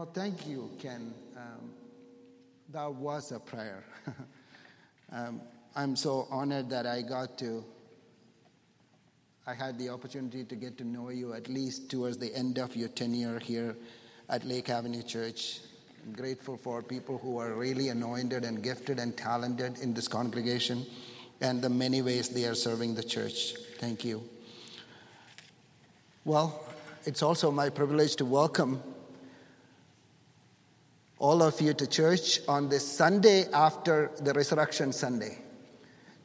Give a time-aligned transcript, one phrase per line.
[0.00, 1.12] Well, thank you, Ken.
[1.36, 1.72] Um,
[2.72, 3.84] that was a prayer.
[5.12, 5.42] um,
[5.76, 7.62] I'm so honored that I got to,
[9.46, 12.74] I had the opportunity to get to know you at least towards the end of
[12.74, 13.76] your tenure here
[14.30, 15.60] at Lake Avenue Church.
[16.02, 20.86] I'm grateful for people who are really anointed and gifted and talented in this congregation
[21.42, 23.52] and the many ways they are serving the church.
[23.78, 24.22] Thank you.
[26.24, 26.64] Well,
[27.04, 28.82] it's also my privilege to welcome
[31.20, 35.36] all of you to church on this Sunday after the Resurrection Sunday.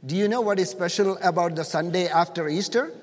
[0.05, 2.93] Do you know what is special about the Sunday after Easter?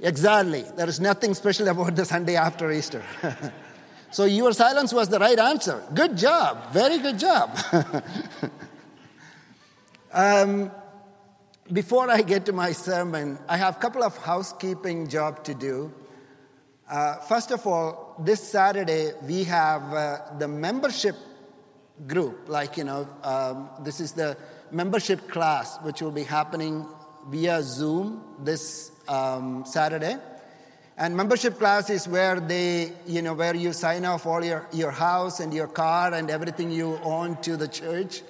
[0.00, 0.64] Exactly.
[0.76, 3.02] There is nothing special about the Sunday after Easter.
[4.10, 5.82] so your silence was the right answer.
[5.92, 6.72] Good job.
[6.72, 7.56] Very good job.
[10.12, 10.70] um,
[11.70, 15.92] before I get to my sermon, I have a couple of housekeeping job to do.
[16.90, 21.16] Uh, first of all, this Saturday we have uh, the membership
[22.06, 22.48] group.
[22.48, 24.36] Like you know, um, this is the
[24.70, 26.86] membership class which will be happening
[27.28, 30.16] via Zoom this um, Saturday.
[30.96, 34.90] And membership class is where they, you know, where you sign off all your, your
[34.90, 38.22] house and your car and everything you own to the church.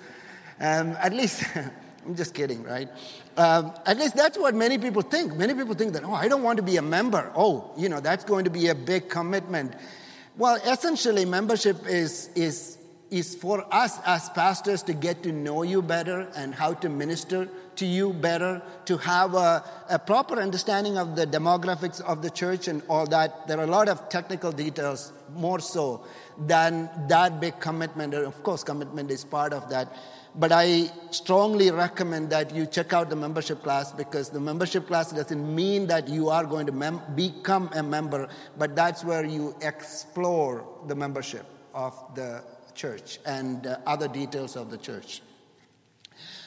[0.61, 1.43] Um, at least,
[2.05, 2.89] I'm just kidding, right?
[3.37, 5.37] Um, at least that's what many people think.
[5.37, 7.33] Many people think that, oh, I don't want to be a member.
[7.37, 9.75] Oh, you know, that's going to be a big commitment.
[10.37, 12.79] Well, essentially, membership is, is,
[13.11, 17.49] is for us as pastors to get to know you better and how to minister
[17.77, 22.69] to you better, to have a, a proper understanding of the demographics of the church
[22.69, 23.47] and all that.
[23.47, 26.05] There are a lot of technical details, more so
[26.39, 28.15] than that big commitment.
[28.15, 29.95] Of course, commitment is part of that.
[30.35, 35.13] But I strongly recommend that you check out the membership class because the membership class
[35.13, 39.55] doesn't mean that you are going to mem- become a member, but that's where you
[39.61, 42.43] explore the membership of the
[42.75, 45.21] church and uh, other details of the church.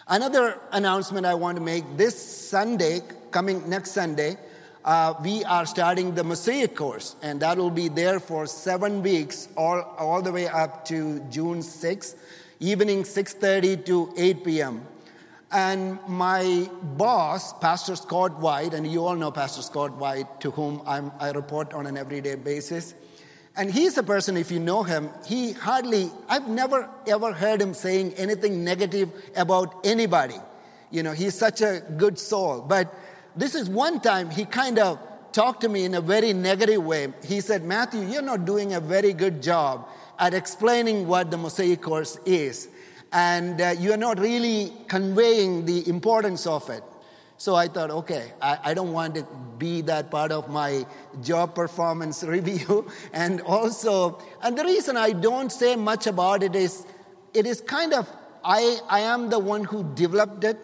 [0.08, 4.38] Another announcement I want to make this Sunday, coming next Sunday,
[4.84, 9.48] uh, we are starting the Mosaic course, and that will be there for seven weeks,
[9.56, 12.16] all, all the way up to June 6th
[12.60, 14.82] evening 6.30 to 8 p.m.
[15.52, 20.82] And my boss, Pastor Scott White, and you all know Pastor Scott White, to whom
[20.86, 22.94] I'm, I report on an everyday basis.
[23.58, 27.74] And he's a person, if you know him, he hardly, I've never ever heard him
[27.74, 30.36] saying anything negative about anybody.
[30.92, 32.62] You know, he's such a good soul.
[32.62, 32.94] But
[33.36, 35.00] this is one time he kind of
[35.32, 37.14] talked to me in a very negative way.
[37.24, 39.88] He said, Matthew, you're not doing a very good job
[40.20, 42.70] at explaining what the Mosaic course is.
[43.12, 46.84] And uh, you are not really conveying the importance of it.
[47.38, 49.28] So I thought, okay, I, I, don't want to
[49.58, 50.86] be that part of my
[51.22, 52.90] job performance review.
[53.12, 56.86] And also, and the reason I don't say much about it is
[57.34, 58.10] it is kind of,
[58.44, 60.58] I, I am the one who developed it,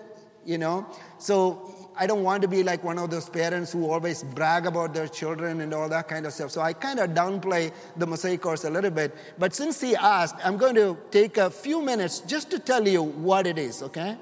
[0.45, 0.85] you know.
[1.17, 4.94] So I don't want to be like one of those parents who always brag about
[4.94, 6.52] their children and all that kind of stuff.
[6.52, 9.16] So I kind of downplay the Mosaic course a little bit.
[9.38, 13.03] But since he asked, I'm going to take a few minutes just to tell you
[13.03, 14.18] what it is, okay?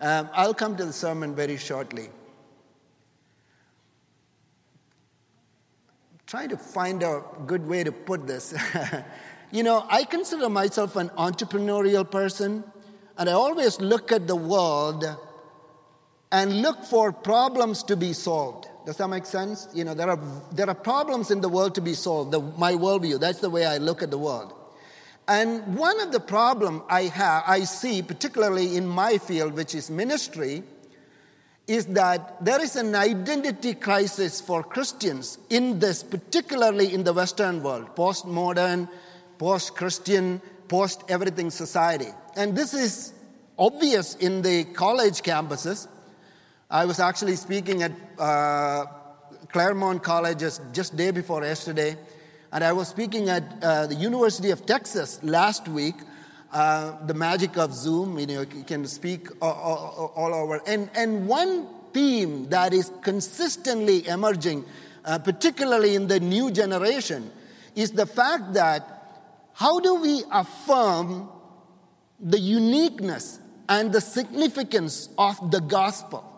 [0.00, 2.08] Um, I'll come to the sermon very shortly.
[6.26, 8.54] Trying to find a good way to put this.
[9.50, 12.64] you know, I consider myself an entrepreneurial person,
[13.16, 15.04] and I always look at the world
[16.34, 18.66] and look for problems to be solved.
[18.84, 19.68] Does that make sense?
[19.72, 20.18] You know, there are,
[20.50, 22.32] there are problems in the world to be solved.
[22.32, 24.52] The, my worldview, that's the way I look at the world.
[25.28, 29.90] And one of the problem I have, I see, particularly in my field, which is
[29.90, 30.64] ministry,
[31.68, 37.62] is that there is an identity crisis for Christians in this, particularly in the Western
[37.62, 38.88] world, postmodern,
[39.38, 42.08] post-Christian, post-everything society.
[42.34, 43.12] And this is
[43.56, 45.86] obvious in the college campuses
[46.74, 48.86] I was actually speaking at uh,
[49.52, 51.96] Claremont College just, just day before yesterday,
[52.50, 55.94] and I was speaking at uh, the University of Texas last week.
[56.52, 60.60] Uh, the magic of Zoom, you know, you can speak all, all, all, over.
[60.66, 64.64] And, and one theme that is consistently emerging,
[65.04, 67.30] uh, particularly in the new generation,
[67.76, 69.22] is the fact that
[69.52, 71.28] how do we affirm
[72.18, 73.38] the uniqueness
[73.68, 76.32] and the significance of the gospel?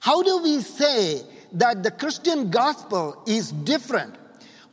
[0.00, 1.22] How do we say
[1.52, 4.14] that the Christian gospel is different?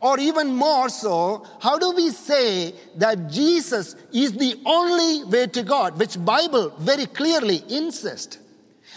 [0.02, 5.64] Or even more so, how do we say that Jesus is the only way to
[5.64, 8.38] God, which Bible very clearly insists?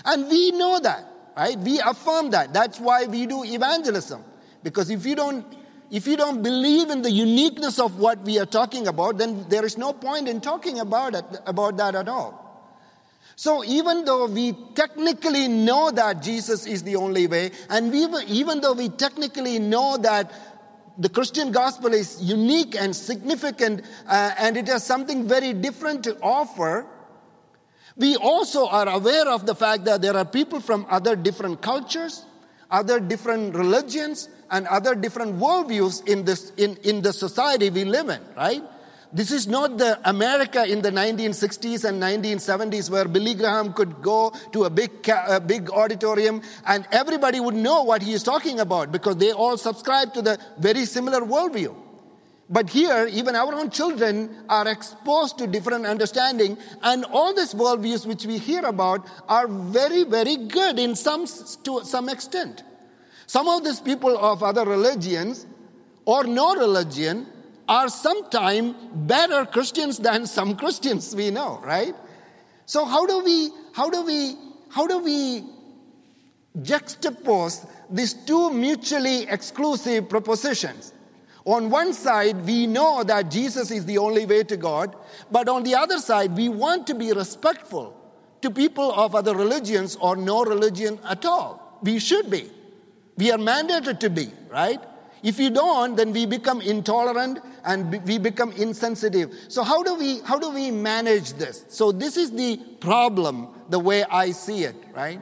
[0.04, 1.04] And we know that,
[1.36, 1.58] right?
[1.58, 2.52] We affirm that.
[2.52, 4.22] That's why we do evangelism.
[4.62, 5.46] Because if you don't
[5.90, 9.64] if you don't believe in the uniqueness of what we are talking about, then there
[9.64, 12.47] is no point in talking about it, about that at all.
[13.38, 18.60] So even though we technically know that Jesus is the only way, and we, even
[18.60, 20.32] though we technically know that
[20.98, 26.18] the Christian gospel is unique and significant, uh, and it has something very different to
[26.20, 26.84] offer,
[27.96, 32.26] we also are aware of the fact that there are people from other different cultures,
[32.72, 38.08] other different religions, and other different worldviews in this in, in the society we live
[38.08, 38.64] in, right?
[39.10, 44.34] This is not the America in the 1960s and 1970s where Billy Graham could go
[44.52, 48.92] to a big, a big auditorium and everybody would know what he is talking about
[48.92, 51.74] because they all subscribe to the very similar worldview.
[52.50, 58.06] But here, even our own children are exposed to different understanding, and all these worldviews
[58.06, 61.26] which we hear about are very, very good in some
[61.64, 62.62] to some extent.
[63.26, 65.46] Some of these people of other religions
[66.06, 67.26] or no religion
[67.68, 71.94] are sometimes better Christians than some Christians we know, right?
[72.66, 74.36] So how do we how do we
[74.70, 75.44] how do we
[76.58, 80.92] juxtapose these two mutually exclusive propositions?
[81.44, 84.94] On one side, we know that Jesus is the only way to God,
[85.30, 87.94] but on the other side, we want to be respectful
[88.42, 91.78] to people of other religions or no religion at all.
[91.82, 92.50] We should be.
[93.16, 94.80] We are mandated to be, right?
[95.22, 99.34] If you don't, then we become intolerant and we become insensitive.
[99.48, 101.64] So how do we how do we manage this?
[101.68, 105.20] So this is the problem the way I see it, right?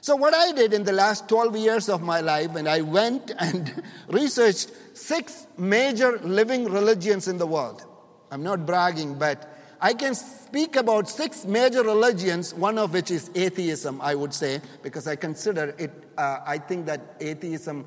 [0.00, 3.32] So what I did in the last 12 years of my life and I went
[3.38, 7.84] and researched six major living religions in the world.
[8.30, 13.30] I'm not bragging, but I can speak about six major religions, one of which is
[13.34, 17.86] atheism, I would say, because I consider it, uh, I think that atheism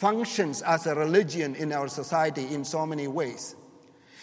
[0.00, 3.54] functions as a religion in our society in so many ways.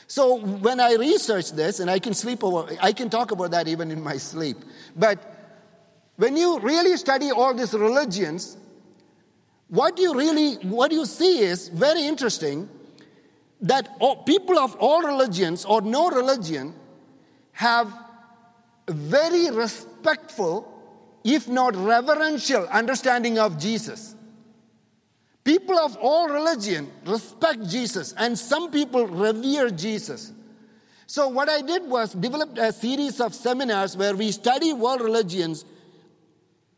[0.08, 3.68] So when I research this, and I can sleep over, I can talk about that
[3.68, 4.58] even in my sleep.
[4.96, 5.20] But
[6.16, 8.58] when you really study all these religions,
[9.68, 12.68] what you really, what you see is very interesting
[13.62, 16.74] that all, people of all religions or no religion
[17.52, 17.94] have
[18.88, 20.66] very respectful,
[21.24, 24.16] if not reverential, understanding of Jesus.
[25.48, 30.34] People of all religion respect Jesus, and some people revere Jesus.
[31.06, 35.64] So, what I did was developed a series of seminars where we study world religions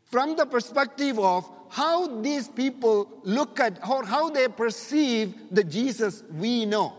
[0.04, 6.22] from the perspective of how these people look at or how they perceive the Jesus
[6.32, 6.92] we know.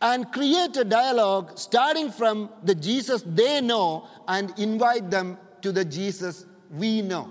[0.00, 5.84] And create a dialogue starting from the Jesus they know and invite them to the
[5.84, 7.28] Jesus we know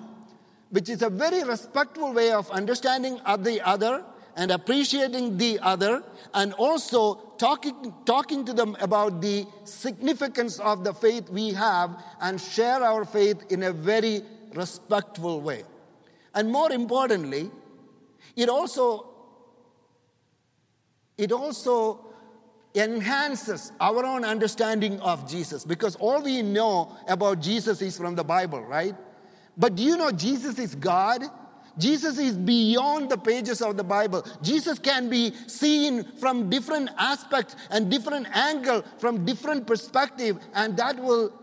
[0.70, 4.04] which is a very respectful way of understanding the other
[4.36, 6.02] and appreciating the other,
[6.34, 12.40] and also talking, talking to them about the significance of the faith we have and
[12.40, 14.22] share our faith in a very
[14.54, 15.64] respectful way.
[16.34, 17.52] And more importantly,
[18.38, 19.10] it also
[21.18, 22.00] it also
[22.76, 28.24] enhances our own understanding of Jesus because all we know about Jesus is from the
[28.24, 28.96] Bible, right?
[29.60, 31.22] But do you know Jesus is God?
[31.78, 34.26] Jesus is beyond the pages of the Bible.
[34.42, 40.98] Jesus can be seen from different aspects and different angle, from different perspective, and that
[40.98, 41.34] will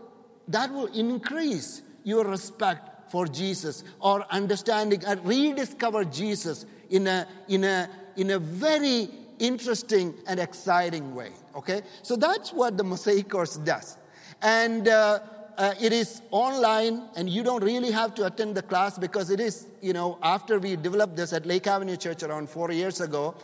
[0.49, 7.63] that will increase your respect for Jesus or understanding and rediscover Jesus in a in
[7.63, 9.09] a in a very
[9.39, 11.31] interesting and exciting way.
[11.55, 13.97] Okay, so that's what the Mosaic course does,
[14.41, 14.87] and.
[14.87, 15.19] Uh,
[15.57, 19.39] uh, it is online and you don't really have to attend the class because it
[19.39, 23.35] is, you know, after we developed this at Lake Avenue Church around four years ago,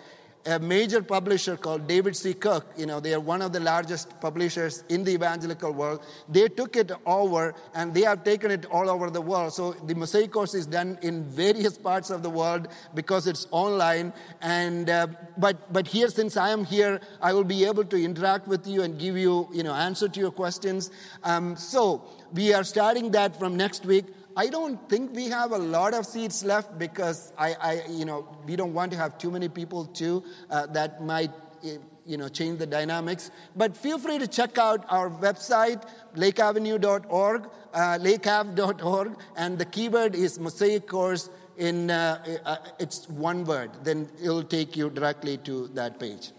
[0.46, 2.34] a major publisher called David C.
[2.34, 6.06] Cook, you know, they are one of the largest publishers in the evangelical world.
[6.28, 9.54] They took it over and they have taken it all over the world.
[9.54, 14.12] So the Mosaic course is done in various parts of the world because it's online.
[14.42, 15.08] And uh,
[15.38, 18.84] but but here, since I am here, I will be able to interact with you
[18.84, 20.92] and give you, you know, answer to your questions.
[21.24, 24.06] Um, so we are starting that from next week.
[24.36, 28.28] I don't think we have a lot of seats left because I, I you know,
[28.46, 30.24] we don't want to have too many people too.
[30.50, 31.32] Uh, that might,
[31.64, 33.30] eh, you know, change the dynamics.
[33.56, 40.40] But feel free to check out our website, lakeavenue.org, uh, lakeav.org, and the keyword is
[40.40, 41.30] Mosaic Course.
[41.56, 46.32] In uh, uh, it's one word, then it'll take you directly to that page.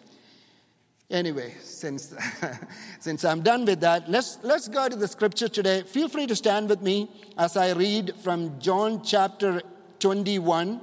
[1.14, 2.12] Anyway, since,
[2.98, 5.82] since I'm done with that, let's, let's go to the scripture today.
[5.82, 9.62] Feel free to stand with me as I read from John chapter
[10.00, 10.80] 21.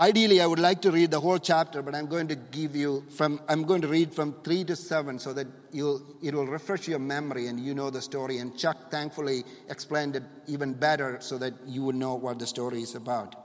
[0.00, 3.04] Ideally, I would like to read the whole chapter, but I'm going to give you
[3.10, 6.88] from, I'm going to read from 3 to 7 so that you'll, it will refresh
[6.88, 8.38] your memory and you know the story.
[8.38, 12.82] And Chuck thankfully explained it even better so that you would know what the story
[12.82, 13.36] is about.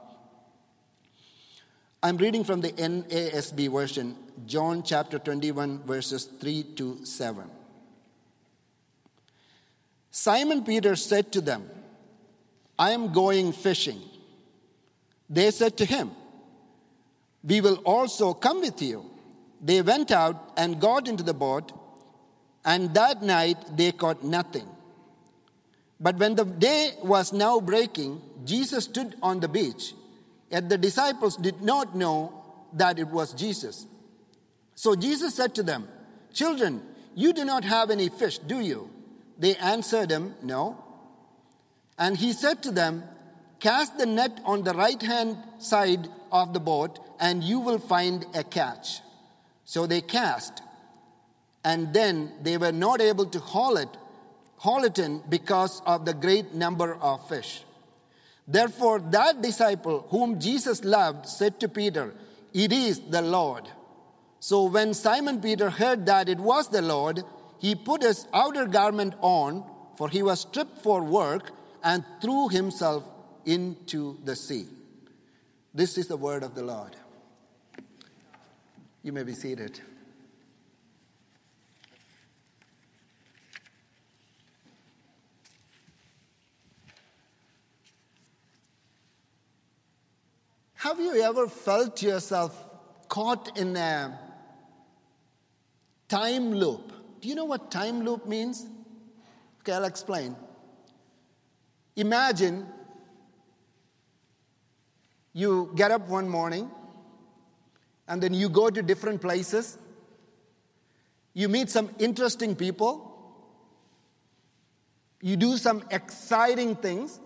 [2.03, 7.43] I'm reading from the NASB version, John chapter 21, verses 3 to 7.
[10.09, 11.69] Simon Peter said to them,
[12.77, 14.01] I am going fishing.
[15.29, 16.11] They said to him,
[17.43, 19.05] we will also come with you.
[19.61, 21.71] They went out and got into the boat,
[22.65, 24.67] and that night they caught nothing.
[25.99, 29.93] But when the day was now breaking, Jesus stood on the beach,
[30.49, 32.33] yet the disciples did not know
[32.73, 33.85] that it was Jesus.
[34.81, 35.87] So Jesus said to them,
[36.33, 36.81] Children,
[37.13, 38.89] you do not have any fish, do you?
[39.37, 40.83] They answered him, No.
[41.99, 43.03] And he said to them,
[43.59, 48.25] Cast the net on the right hand side of the boat, and you will find
[48.33, 49.01] a catch.
[49.65, 50.63] So they cast,
[51.63, 53.95] and then they were not able to haul it,
[54.57, 57.61] haul it in because of the great number of fish.
[58.47, 62.15] Therefore, that disciple whom Jesus loved said to Peter,
[62.51, 63.69] It is the Lord.
[64.43, 67.23] So when Simon Peter heard that it was the Lord,
[67.59, 69.63] he put his outer garment on,
[69.95, 71.51] for he was stripped for work,
[71.83, 73.07] and threw himself
[73.45, 74.65] into the sea.
[75.75, 76.95] This is the word of the Lord.
[79.03, 79.79] You may be seated.
[90.73, 92.57] Have you ever felt yourself
[93.07, 94.30] caught in a
[96.11, 96.91] time loop?
[97.21, 98.67] Do you know what time loop means?
[99.59, 100.35] Okay, I'll explain.
[101.95, 102.67] Imagine
[105.33, 106.69] you get up one morning
[108.07, 109.77] and then you go to different places.
[111.33, 113.07] You meet some interesting people.
[115.21, 117.19] You do some exciting things.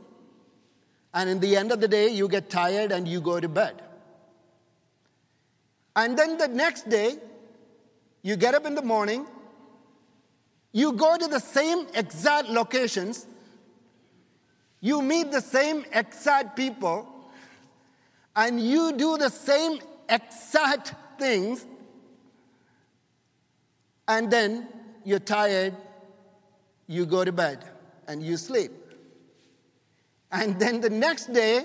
[1.14, 3.82] And in the end of the day, you get tired and you go to bed.
[5.96, 7.16] And then the next day,
[8.26, 9.24] you get up in the morning,
[10.72, 13.28] you go to the same exact locations,
[14.82, 17.08] you meet the same exact people,
[18.36, 19.80] and you do the same
[20.10, 21.68] exact things,
[24.08, 24.68] and then
[25.04, 25.76] you're tired,
[26.88, 27.64] you go to bed
[28.08, 28.72] and you sleep.
[30.32, 31.64] And then the next day,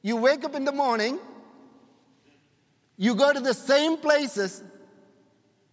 [0.00, 1.18] you wake up in the morning,
[2.96, 4.62] you go to the same places,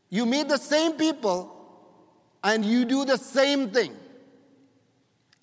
[0.10, 1.56] you meet the same people,
[2.44, 3.96] and you do the same thing.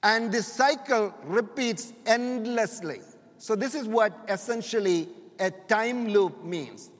[0.03, 3.01] And this cycle repeats endlessly.
[3.39, 5.09] So, this is what essentially
[5.39, 6.91] a time loop means.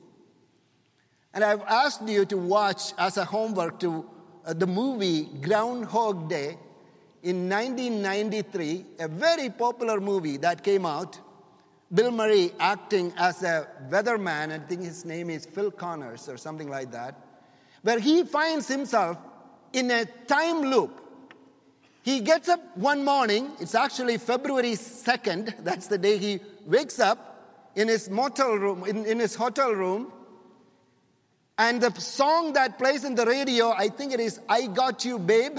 [1.33, 4.09] And I've asked you to watch as a homework to
[4.45, 6.57] uh, the movie Groundhog Day
[7.23, 11.19] in 1993, a very popular movie that came out.
[11.93, 16.69] Bill Murray acting as a weatherman, I think his name is Phil Connors or something
[16.69, 17.15] like that,
[17.87, 19.17] where he finds himself
[19.71, 21.07] in a time loop
[22.07, 27.69] he gets up one morning, it's actually February 2nd, that's the day he wakes up
[27.75, 30.13] in his motel room, in, in his hotel room.
[31.57, 35.19] And the song that plays in the radio, I think it is I Got You,
[35.19, 35.57] Babe.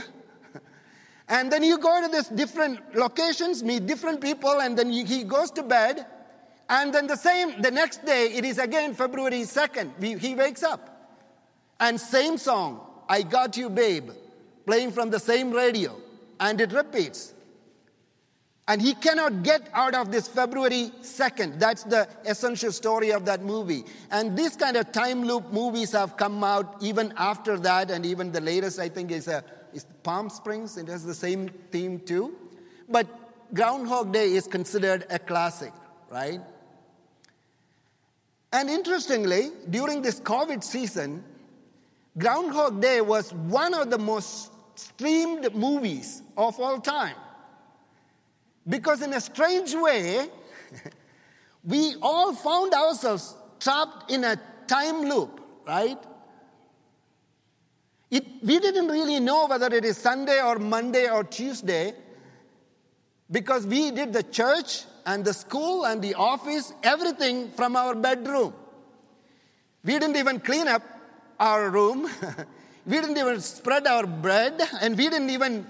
[1.29, 5.51] and then you go to these different locations, meet different people, and then he goes
[5.51, 6.07] to bed.
[6.71, 10.19] And then the same, the next day, it is again February 2nd.
[10.19, 10.98] he wakes up.
[11.81, 14.11] And same song, I Got You, Babe,
[14.67, 15.97] playing from the same radio
[16.41, 17.35] and it repeats.
[18.67, 21.59] And he cannot get out of this February 2nd.
[21.59, 23.85] That's the essential story of that movie.
[24.11, 28.31] And these kind of time loop movies have come out even after that, and even
[28.31, 29.43] the latest, I think, is, a,
[29.73, 30.77] is Palm Springs.
[30.77, 32.37] It has the same theme too.
[32.91, 33.07] But
[33.55, 35.73] Groundhog Day is considered a classic,
[36.11, 36.41] right?
[38.53, 41.25] And interestingly, during this COVID season,
[42.19, 47.17] Groundhog Day was one of the most streamed movies of all time.
[48.69, 50.29] Because, in a strange way,
[51.65, 55.99] we all found ourselves trapped in a time loop, right?
[58.11, 61.95] It, we didn't really know whether it is Sunday or Monday or Tuesday
[63.31, 68.55] because we did the church and the school and the office, everything from our bedroom.
[69.85, 70.83] We didn't even clean up
[71.39, 72.09] our room.
[72.89, 75.67] We didn't even spread our bread, and we didn't even,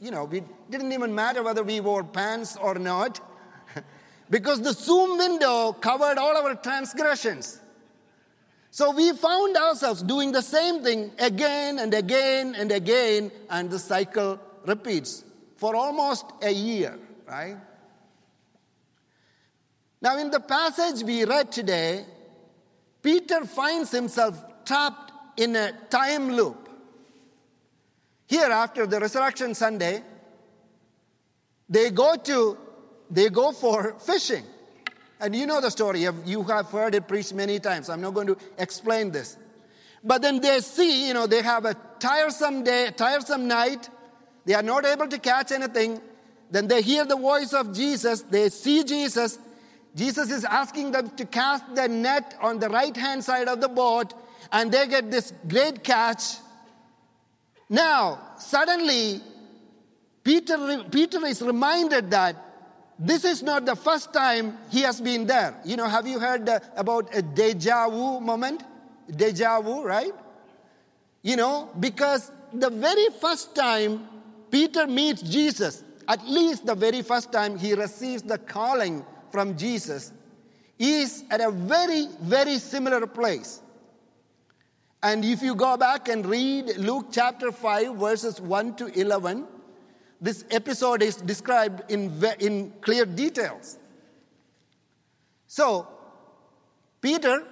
[0.00, 3.18] you know, we didn't even matter whether we wore pants or not.
[4.30, 7.58] because the Zoom window covered all our transgressions.
[8.70, 13.80] So we found ourselves doing the same thing again and again and again, and the
[13.80, 15.24] cycle repeats
[15.56, 17.56] for almost a year, right?
[20.00, 22.06] Now, in the passage we read today,
[23.02, 26.68] Peter finds himself trapped in a time loop.
[28.26, 30.02] Here, after the resurrection Sunday,
[31.68, 32.56] they go to
[33.10, 34.44] they go for fishing.
[35.20, 36.00] And you know the story.
[36.00, 37.88] You have heard it preached many times.
[37.88, 39.36] I'm not going to explain this.
[40.02, 43.88] But then they see, you know, they have a tiresome day, tiresome night.
[44.46, 46.00] They are not able to catch anything.
[46.50, 48.22] Then they hear the voice of Jesus.
[48.22, 49.38] They see Jesus.
[49.94, 53.68] Jesus is asking them to cast the net on the right hand side of the
[53.68, 54.14] boat,
[54.52, 56.36] and they get this great catch.
[57.68, 59.20] Now, suddenly,
[60.22, 62.36] Peter, Peter is reminded that
[62.98, 65.58] this is not the first time he has been there.
[65.64, 68.62] You know, have you heard uh, about a deja vu moment?
[69.10, 70.12] Deja vu, right?
[71.22, 74.06] You know, because the very first time
[74.50, 80.12] Peter meets Jesus, at least the very first time he receives the calling from Jesus,
[80.78, 83.61] is at a very, very similar place.
[85.02, 89.46] And if you go back and read Luke chapter 5, verses 1 to 11,
[90.20, 93.78] this episode is described in, in clear details.
[95.48, 95.88] So,
[97.00, 97.42] Peter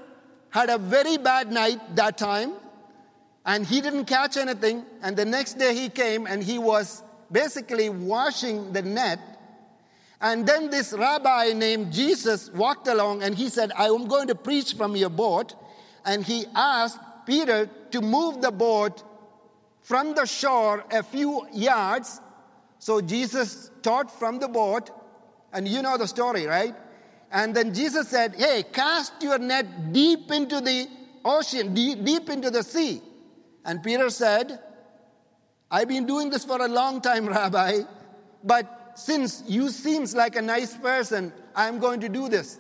[0.51, 2.53] had a very bad night that time,
[3.45, 4.85] and he didn't catch anything.
[5.03, 7.03] And the next day he came and he was
[7.33, 9.19] basically washing the net.
[10.21, 14.35] And then this rabbi named Jesus walked along and he said, I am going to
[14.35, 15.55] preach from your boat.
[16.05, 16.99] And he asked
[17.31, 19.05] Peter to move the boat
[19.81, 22.21] from the shore a few yards
[22.81, 24.91] so Jesus taught from the boat,
[25.53, 26.75] and you know the story, right?
[27.31, 30.89] And then Jesus said, Hey, cast your net deep into the
[31.23, 33.03] ocean, deep, deep into the sea.
[33.67, 34.61] And Peter said,
[35.71, 37.81] I've been doing this for a long time, Rabbi,
[38.43, 42.59] but since you seems like a nice person, I'm going to do this.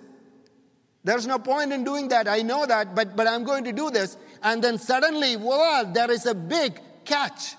[1.02, 2.28] There's no point in doing that.
[2.28, 4.18] I know that, but, but I'm going to do this.
[4.42, 7.56] And then suddenly, voila, there is a big catch.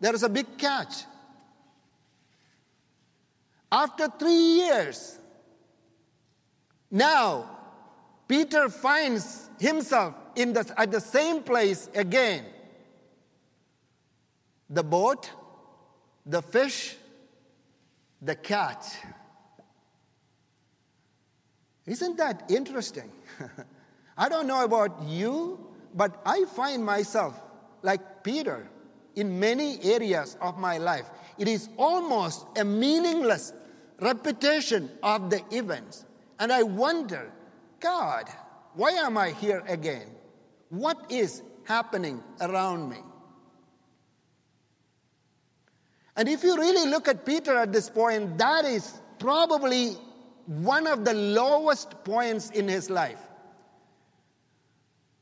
[0.00, 1.04] There is a big catch.
[3.72, 5.18] After three years,
[6.90, 7.58] now
[8.26, 12.44] Peter finds himself in the, at the same place again.
[14.68, 15.30] The boat,
[16.26, 16.96] the fish,
[18.22, 18.86] the catch.
[21.86, 23.10] Isn't that interesting?
[24.18, 27.40] I don't know about you, but I find myself
[27.82, 28.68] like Peter
[29.16, 31.10] in many areas of my life.
[31.38, 33.52] It is almost a meaningless
[34.00, 36.04] repetition of the events.
[36.38, 37.30] And I wonder,
[37.80, 38.28] God,
[38.74, 40.08] why am I here again?
[40.68, 42.98] What is happening around me?
[46.16, 49.96] And if you really look at Peter at this point, that is probably
[50.46, 53.20] one of the lowest points in his life.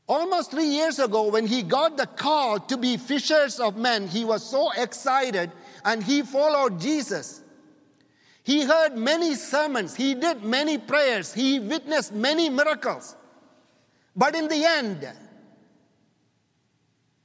[0.09, 4.25] Almost three years ago, when he got the call to be fishers of men, he
[4.25, 5.51] was so excited
[5.85, 7.43] and he followed Jesus.
[8.43, 13.15] He heard many sermons, he did many prayers, he witnessed many miracles.
[14.15, 15.07] But in the end,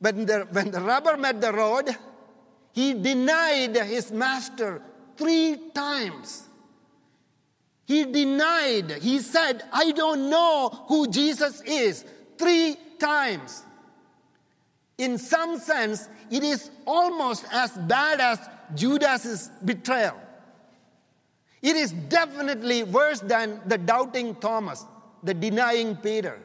[0.01, 1.89] when the, when the rubber met the road,
[2.73, 4.83] he denied his master
[5.17, 6.43] three times.
[7.87, 12.05] He denied, he said, I don't know who Jesus is,
[12.45, 13.63] three times.
[14.99, 18.39] In some sense, it is almost as bad as
[18.75, 20.21] Judas's betrayal.
[21.63, 24.85] It is definitely worse than the doubting Thomas,
[25.23, 26.39] the denying Peter.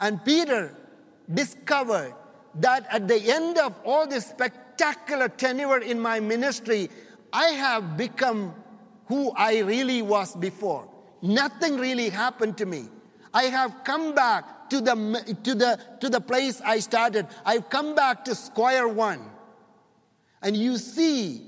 [0.00, 0.74] And Peter
[1.34, 2.14] discovered
[2.54, 6.88] that at the end of all this spectacular tenure in my ministry,
[7.34, 8.54] I have become
[9.08, 10.88] who I really was before.
[11.20, 12.88] Nothing really happened to me.
[13.32, 17.26] I have come back to the, to the, to the place I started.
[17.44, 19.20] I've come back to square one.
[20.42, 21.42] And you see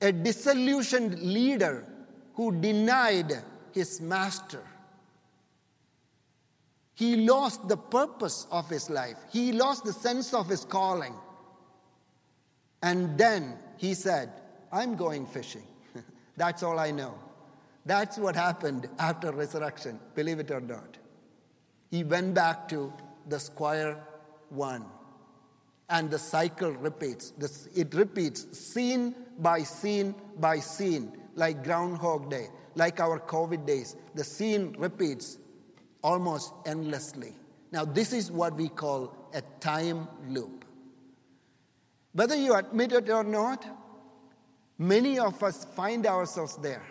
[0.00, 1.86] a disillusioned leader
[2.34, 3.32] who denied
[3.72, 4.62] his master.
[6.94, 11.14] He lost the purpose of his life, he lost the sense of his calling.
[12.82, 14.30] And then he said,
[14.72, 15.62] I'm going fishing.
[16.36, 17.14] That's all I know.
[17.84, 20.98] That's what happened after resurrection, believe it or not.
[21.90, 22.92] He went back to
[23.28, 24.02] the square
[24.50, 24.84] one
[25.88, 27.32] and the cycle repeats.
[27.74, 32.48] It repeats scene by scene by scene, like Groundhog Day.
[32.74, 33.96] like our COVID days.
[34.14, 35.38] The scene repeats
[36.02, 37.34] almost endlessly.
[37.70, 40.64] Now, this is what we call a time loop.
[42.12, 43.66] Whether you admit it or not,
[44.78, 46.82] many of us find ourselves there.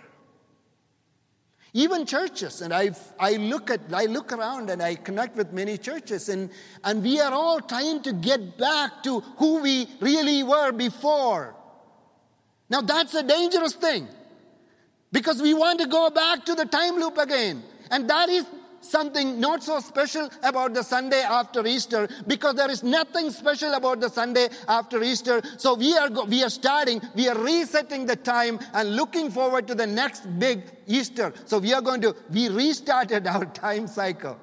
[1.74, 5.78] Even churches, and I, I, look at, I look around and I connect with many
[5.78, 6.50] churches, and,
[6.84, 11.56] and we are all trying to get back to who we really were before.
[12.70, 14.08] Now, that's a dangerous thing
[15.12, 17.64] because we want to go back to the time loop again.
[17.90, 18.46] And that is
[18.82, 24.00] something not so special about the Sunday after Easter because there is nothing special about
[24.00, 25.42] the Sunday after Easter.
[25.58, 29.68] So we are, go- we are starting, we are resetting the time and looking forward
[29.68, 31.34] to the next big Easter.
[31.46, 34.38] So we are going to, we restarted our time cycle.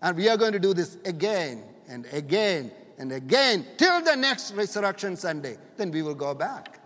[0.00, 4.52] And we are going to do this again and again and again till the next
[4.52, 5.56] Resurrection Sunday.
[5.76, 6.80] Then we will go back.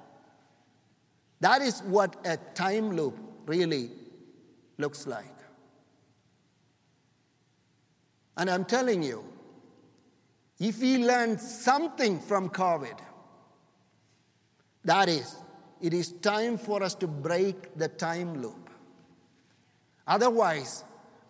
[1.40, 3.90] That is what a time loop really
[4.78, 5.26] looks like.
[8.36, 9.24] And I'm telling you,
[10.58, 12.98] if we learn something from COVID,
[14.84, 15.36] that is,
[15.80, 18.70] it is time for us to break the time loop.
[20.06, 20.84] Otherwise,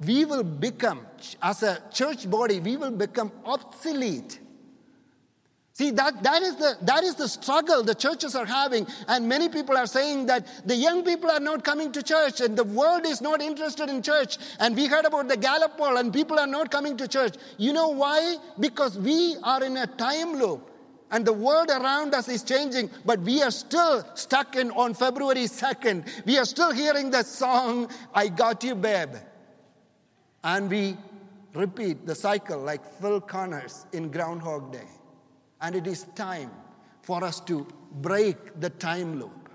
[0.05, 1.07] we will become,
[1.43, 4.41] as a church body, we will become obsolete
[5.83, 8.87] See, that, that, is the, that is the struggle the churches are having.
[9.09, 12.57] And many people are saying that the young people are not coming to church and
[12.57, 14.39] the world is not interested in church.
[14.61, 17.35] And we heard about the Gallup poll and people are not coming to church.
[17.59, 18.37] You know why?
[18.61, 20.71] Because we are in a time loop.
[21.11, 25.47] And the world around us is changing, but we are still stuck in on February
[25.47, 26.25] 2nd.
[26.27, 29.17] We are still hearing the song, I Got You, Babe.
[30.45, 30.97] And we
[31.55, 34.87] repeat the cycle like Phil Connors in Groundhog Day
[35.63, 36.51] and it is time
[37.01, 39.49] for us to break the time loop.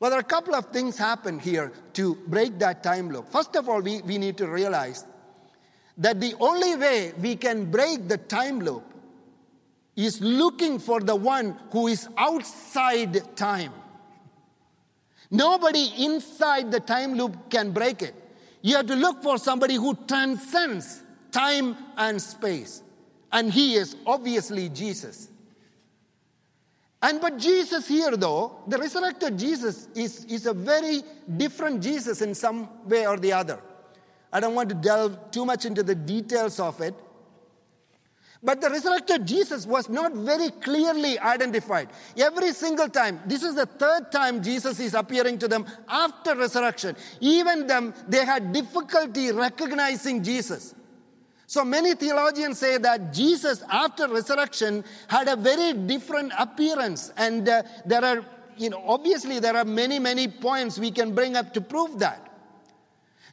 [0.00, 3.28] Well, there are a couple of things happen here to break that time loop.
[3.30, 5.06] First of all, we, we need to realize
[5.96, 8.84] that the only way we can break the time loop
[9.96, 13.72] is looking for the one who is outside time.
[15.30, 18.14] Nobody inside the time loop can break it.
[18.60, 22.83] You have to look for somebody who transcends time and space.
[23.34, 25.28] And he is obviously Jesus.
[27.02, 31.02] And but Jesus here, though, the resurrected Jesus is, is a very
[31.36, 33.60] different Jesus in some way or the other.
[34.32, 36.94] I don't want to delve too much into the details of it.
[38.40, 41.88] But the resurrected Jesus was not very clearly identified.
[42.16, 46.94] Every single time, this is the third time Jesus is appearing to them after resurrection.
[47.20, 50.74] Even them, they had difficulty recognizing Jesus.
[51.46, 57.12] So many theologians say that Jesus, after resurrection, had a very different appearance.
[57.16, 58.24] And uh, there are,
[58.56, 62.30] you know, obviously there are many, many points we can bring up to prove that.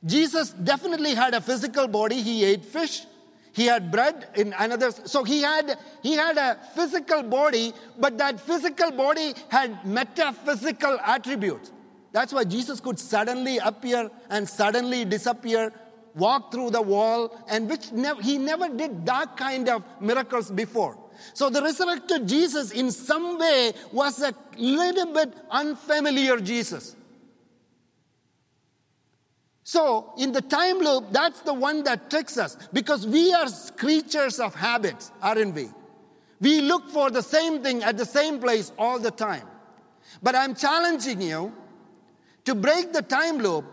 [0.06, 2.22] Jesus definitely had a physical body.
[2.22, 3.06] He ate fish.
[3.54, 4.92] He had bread in another.
[4.92, 11.72] So he had, he had a physical body, but that physical body had metaphysical attributes.
[12.14, 15.72] That's why Jesus could suddenly appear and suddenly disappear
[16.16, 17.90] walk through the wall, and which
[18.22, 20.98] he never did that kind of miracles before.
[21.34, 26.96] So the resurrected Jesus, in some way, was a little bit unfamiliar Jesus.
[29.64, 33.48] So, in the time loop, that's the one that tricks us because we are
[33.78, 35.70] creatures of habits, aren't we?
[36.42, 39.48] We look for the same thing at the same place all the time.
[40.22, 41.54] But I'm challenging you
[42.46, 43.66] to break the time loop,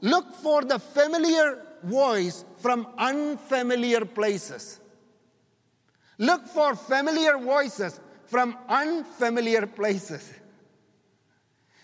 [0.00, 4.80] look for the familiar voice from unfamiliar places.
[6.18, 10.32] Look for familiar voices from unfamiliar places.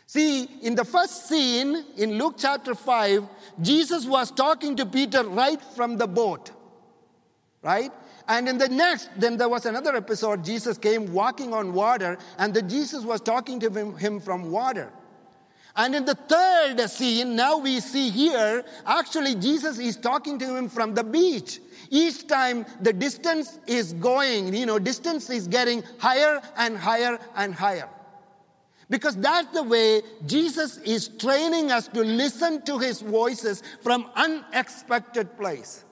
[0.07, 3.27] See, in the first scene in Luke chapter 5,
[3.63, 6.51] Jesus was talking to Peter right from the boat.
[7.63, 7.93] Right?
[8.29, 10.45] And in the next, then there was another episode.
[10.45, 14.93] Jesus came walking on water, and the Jesus was talking to him, him from water.
[15.75, 20.69] And in the third scene, now we see here, actually, Jesus is talking to him
[20.69, 21.61] from the beach.
[21.89, 27.55] Each time the distance is going, you know, distance is getting higher and higher and
[27.55, 27.89] higher.
[28.91, 35.39] Because that's the way Jesus is training us to listen to his voices from unexpected
[35.39, 35.85] place.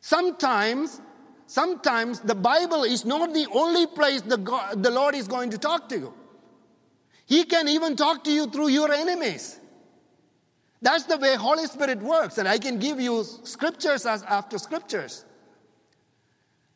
[0.00, 1.02] Sometimes,
[1.46, 5.58] sometimes the Bible is not the only place the, God, the Lord is going to
[5.58, 6.14] talk to you.
[7.26, 9.58] He can even talk to you through your enemies.
[10.82, 15.24] That's the way Holy Spirit works, and I can give you scriptures as after scriptures.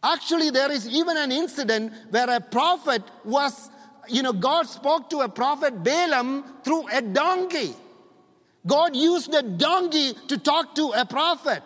[0.02, 3.70] Actually, there is even an incident where a prophet was
[4.08, 7.74] you know, God spoke to a prophet Balaam through a donkey.
[8.66, 11.62] God used a donkey to talk to a prophet.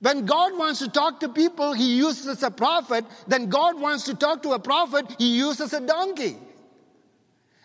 [0.00, 3.04] When God wants to talk to people, He uses a prophet.
[3.26, 6.36] Then God wants to talk to a prophet, He uses a donkey.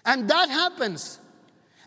[0.05, 1.19] And that happens.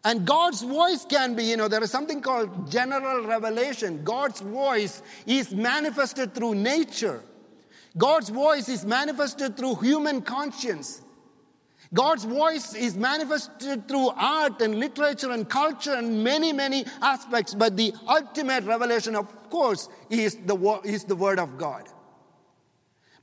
[0.04, 4.04] And God's voice can be, you know, there is something called general revelation.
[4.04, 7.22] God's voice is manifested through nature.
[7.96, 11.02] God's voice is manifested through human conscience.
[11.92, 17.76] God's voice is manifested through art and literature and culture and many, many aspects, but
[17.76, 21.88] the ultimate revelation, of course, is the, is the Word of God.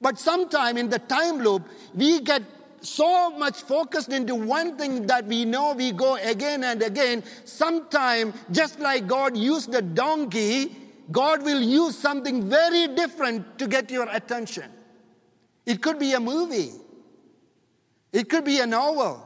[0.01, 2.41] But sometime in the time loop, we get
[2.85, 7.23] so much focused into one thing that we know we go again and again.
[7.43, 10.75] Sometime, just like God used a donkey,
[11.11, 14.71] God will use something very different to get your attention.
[15.65, 16.71] It could be a movie.
[18.13, 19.21] It could be a novel.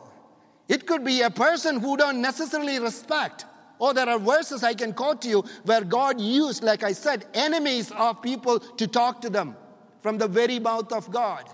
[0.68, 3.46] It could be a person who don't necessarily respect.
[3.80, 7.26] Or there are verses I can quote to you where God used, like I said,
[7.34, 9.56] enemies of people to talk to them
[10.02, 11.50] from the very mouth of God.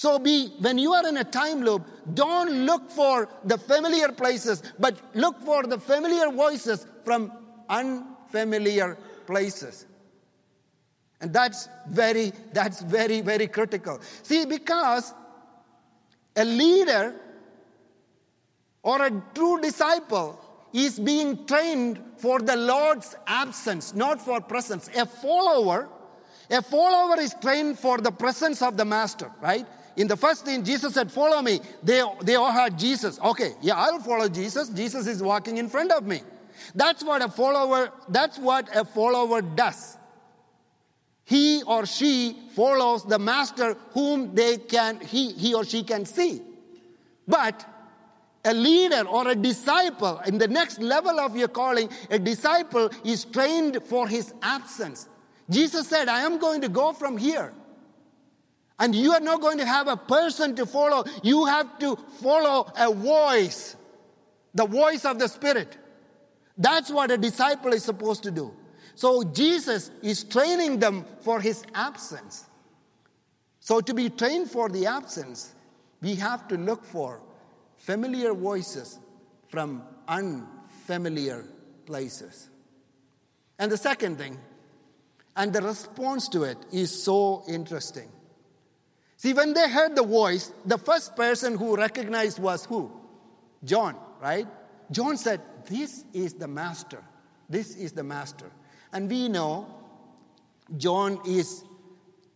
[0.00, 4.62] So be, when you are in a time loop, don't look for the familiar places,
[4.78, 7.30] but look for the familiar voices from
[7.68, 9.84] unfamiliar places.
[11.20, 14.00] And that's very, that's very, very critical.
[14.22, 15.12] See, because
[16.34, 17.14] a leader
[18.82, 20.40] or a true disciple
[20.72, 24.88] is being trained for the Lord's absence, not for presence.
[24.96, 25.90] A follower,
[26.48, 29.66] a follower is trained for the presence of the master, right?
[30.00, 31.60] In the first thing, Jesus said, Follow me.
[31.82, 33.20] They, they all had Jesus.
[33.20, 34.70] Okay, yeah, I'll follow Jesus.
[34.70, 36.22] Jesus is walking in front of me.
[36.74, 39.98] That's what a follower, that's what a follower does.
[41.26, 46.40] He or she follows the master whom they can, he, he or she can see.
[47.28, 47.66] But
[48.46, 53.26] a leader or a disciple, in the next level of your calling, a disciple is
[53.26, 55.10] trained for his absence.
[55.50, 57.52] Jesus said, I am going to go from here.
[58.80, 61.04] And you are not going to have a person to follow.
[61.22, 63.76] You have to follow a voice,
[64.54, 65.76] the voice of the Spirit.
[66.56, 68.54] That's what a disciple is supposed to do.
[68.94, 72.46] So Jesus is training them for his absence.
[73.60, 75.54] So to be trained for the absence,
[76.00, 77.22] we have to look for
[77.76, 78.98] familiar voices
[79.48, 81.44] from unfamiliar
[81.84, 82.48] places.
[83.58, 84.38] And the second thing,
[85.36, 88.10] and the response to it is so interesting.
[89.20, 92.90] See, when they heard the voice, the first person who recognized was who?
[93.62, 94.46] John, right?
[94.90, 97.04] John said, This is the master.
[97.46, 98.50] This is the master.
[98.94, 99.66] And we know
[100.78, 101.64] John is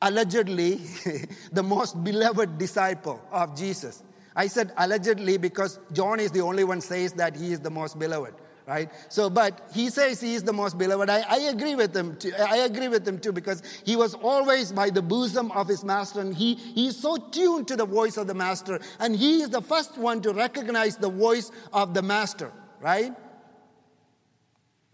[0.03, 0.83] allegedly
[1.53, 4.03] the most beloved disciple of Jesus.
[4.37, 7.99] I said allegedly because John is the only one says that he is the most
[7.99, 8.35] beloved
[8.67, 8.91] right?
[9.09, 11.11] So, but he says he is the most beloved.
[11.11, 12.17] I, I agree with him.
[12.17, 12.33] Too.
[12.39, 16.21] I agree with him too because he was always by the bosom of his master,
[16.21, 19.51] and he he is so tuned to the voice of the master, and he is
[19.51, 22.51] the first one to recognize the voice of the master,
[22.81, 23.13] right?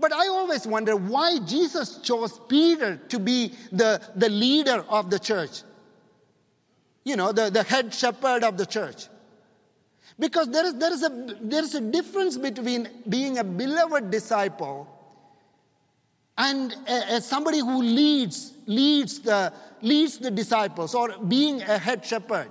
[0.01, 5.19] But I always wonder why Jesus chose Peter to be the, the leader of the
[5.19, 5.63] church.
[7.05, 9.09] You know, the, the head shepherd of the church.
[10.21, 14.87] Because there is, there, is a, there is a difference between being a beloved disciple
[16.37, 22.05] and a, a somebody who leads, leads, the, leads the disciples or being a head
[22.05, 22.51] shepherd.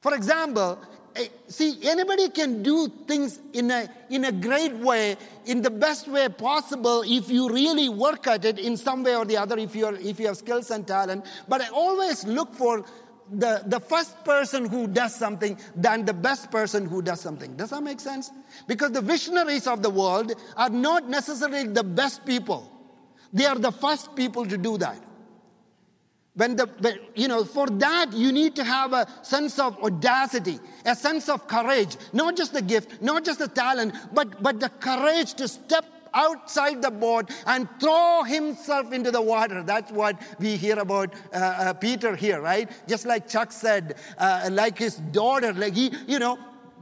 [0.00, 0.80] For example,
[1.14, 6.08] eh, see, anybody can do things in a, in a great way, in the best
[6.08, 9.76] way possible, if you really work at it in some way or the other, if,
[9.76, 11.24] you're, if you have skills and talent.
[11.46, 12.84] But I always look for
[13.32, 17.56] the, the first person who does something than the best person who does something.
[17.56, 18.30] Does that make sense?
[18.66, 22.70] Because the visionaries of the world are not necessarily the best people.
[23.32, 25.02] They are the first people to do that.
[26.34, 30.58] When the, when, you know, for that you need to have a sense of audacity,
[30.86, 34.70] a sense of courage, not just the gift, not just the talent, but, but the
[34.70, 39.62] courage to step outside the boat and throw himself into the water.
[39.62, 42.70] That's what we hear about uh, uh, Peter here, right?
[42.88, 46.38] Just like Chuck said, uh, like his daughter, like he, you know,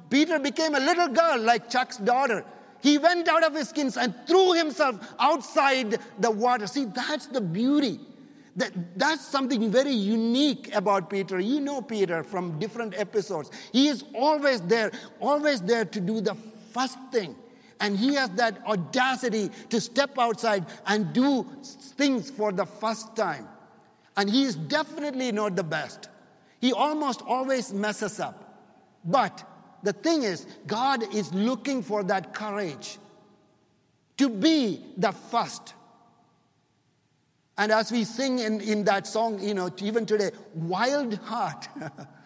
[0.08, 2.44] Peter became a little girl like Chuck's daughter.
[2.82, 6.66] He went out of his skins and threw himself outside the water.
[6.66, 8.00] See, that's the beauty.
[8.56, 11.38] That, that's something very unique about Peter.
[11.38, 13.50] You know Peter from different episodes.
[13.72, 14.90] He is always there,
[15.20, 16.34] always there to do the
[16.72, 17.36] first thing.
[17.80, 23.48] And he has that audacity to step outside and do things for the first time.
[24.16, 26.08] And he is definitely not the best.
[26.60, 28.46] He almost always messes up.
[29.04, 29.42] But
[29.82, 32.98] the thing is, God is looking for that courage
[34.18, 35.72] to be the first.
[37.56, 41.68] And as we sing in, in that song, you know, even today, wild heart.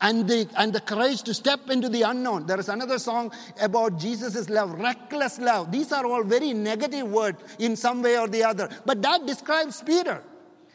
[0.00, 2.46] and the, and the courage to step into the unknown.
[2.46, 5.72] There is another song about Jesus' love, reckless love.
[5.72, 8.68] These are all very negative words in some way or the other.
[8.86, 10.22] But that describes Peter.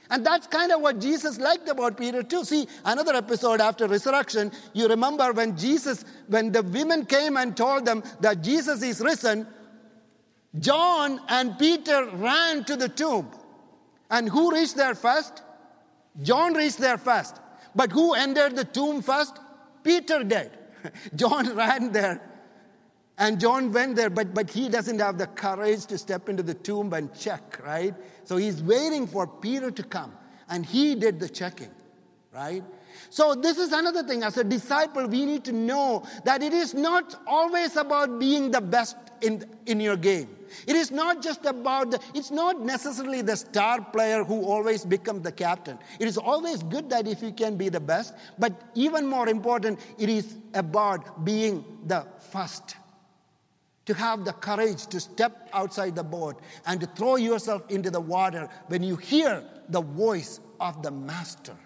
[0.09, 2.43] And that's kind of what Jesus liked about Peter too.
[2.43, 7.86] See, another episode after resurrection, you remember when Jesus, when the women came and told
[7.86, 9.47] them that Jesus is risen,
[10.59, 13.31] John and Peter ran to the tomb.
[14.12, 15.41] And who reached there first?
[16.21, 17.39] John reached there first.
[17.75, 19.38] But who entered the tomb first?
[19.83, 20.51] Peter did.
[21.15, 22.21] John ran there.
[23.17, 26.55] And John went there, but, but he doesn't have the courage to step into the
[26.55, 27.93] tomb and check, right?
[28.23, 30.13] So he's waiting for Peter to come.
[30.49, 31.69] And he did the checking,
[32.33, 32.63] right?
[33.09, 34.23] So, this is another thing.
[34.23, 38.62] As a disciple, we need to know that it is not always about being the
[38.62, 40.29] best in, in your game.
[40.67, 45.23] It is not just about the, it's not necessarily the star player who always becomes
[45.23, 45.79] the captain.
[45.99, 49.79] It is always good that if you can be the best, but even more important,
[49.97, 52.75] it is about being the first.
[53.88, 57.99] To have the courage to step outside the boat and to throw yourself into the
[57.99, 61.57] water when you hear the voice of the master.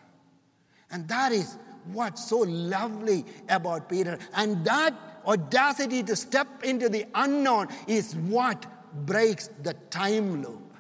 [0.90, 1.58] And that is
[1.94, 4.18] what's so lovely about Peter.
[4.34, 4.94] And that
[5.28, 8.66] audacity to step into the unknown is what
[9.06, 10.74] breaks the time loop.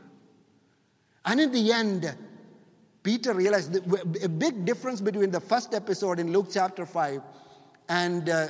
[1.26, 2.16] And in the end,
[3.04, 3.76] Peter realized
[4.24, 7.22] a big difference between the first episode in Luke chapter 5
[7.90, 8.48] and uh,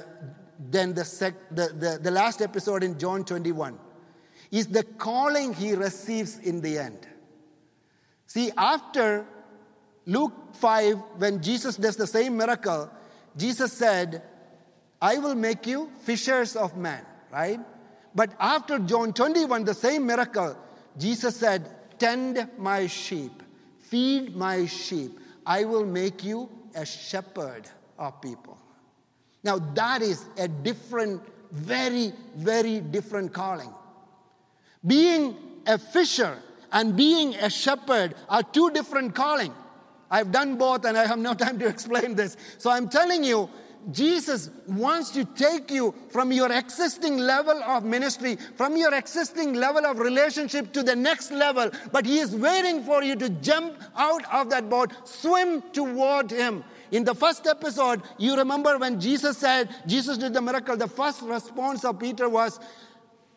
[0.71, 3.77] then the, sec- the, the, the last episode in John 21
[4.51, 7.07] is the calling he receives in the end.
[8.25, 9.25] See, after
[10.05, 12.89] Luke 5, when Jesus does the same miracle,
[13.36, 14.23] Jesus said,
[15.01, 17.60] I will make you fishers of men, right?
[18.15, 20.57] But after John 21, the same miracle,
[20.97, 23.43] Jesus said, Tend my sheep,
[23.79, 25.19] feed my sheep.
[25.45, 28.57] I will make you a shepherd of people.
[29.43, 33.73] Now, that is a different, very, very different calling.
[34.86, 36.38] Being a fisher
[36.71, 39.55] and being a shepherd are two different callings.
[40.10, 42.38] I've done both and I have no time to explain this.
[42.57, 43.49] So I'm telling you,
[43.91, 49.85] Jesus wants to take you from your existing level of ministry, from your existing level
[49.85, 51.71] of relationship to the next level.
[51.91, 56.63] But He is waiting for you to jump out of that boat, swim toward Him.
[56.91, 61.21] In the first episode, you remember when Jesus said, Jesus did the miracle, the first
[61.21, 62.59] response of Peter was,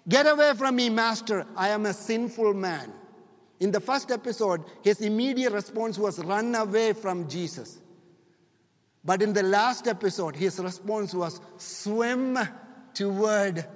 [0.09, 1.47] Get away from me, Master.
[1.57, 2.93] I am a sinful man.
[3.61, 7.79] In the first episode, his immediate response was run away from Jesus.
[9.05, 12.39] But in the last episode, his response was swim
[12.93, 13.67] toward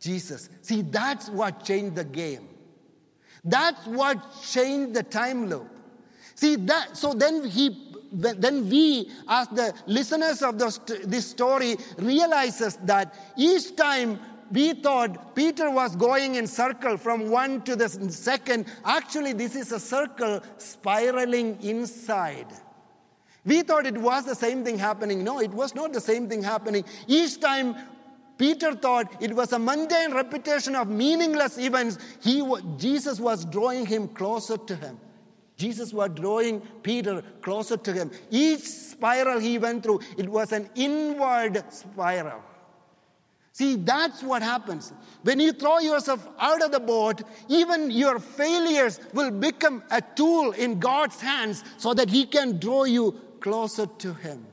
[0.00, 0.48] Jesus.
[0.62, 2.48] See, that's what changed the game.
[3.44, 5.68] That's what changed the time loop.
[6.34, 13.14] See that so then he then we as the listeners of this story realizes that
[13.36, 14.18] each time
[14.50, 18.66] we thought Peter was going in circle from one to the second.
[18.84, 22.46] Actually, this is a circle spiraling inside.
[23.44, 25.24] We thought it was the same thing happening.
[25.24, 26.84] No, it was not the same thing happening.
[27.06, 27.76] Each time
[28.38, 32.42] Peter thought it was a mundane repetition of meaningless events, he,
[32.76, 34.98] Jesus was drawing him closer to him.
[35.56, 38.12] Jesus was drawing Peter closer to him.
[38.30, 42.40] Each spiral he went through, it was an inward spiral.
[43.52, 44.92] See, that's what happens.
[45.24, 50.52] When you throw yourself out of the boat, even your failures will become a tool
[50.52, 54.46] in God's hands so that He can draw you closer to Him.